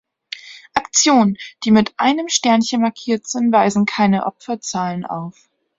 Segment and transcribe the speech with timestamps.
[0.73, 5.47] Aktionen, die mit einem Sternchen markiert sind, weisen keine Opferzahlen auf.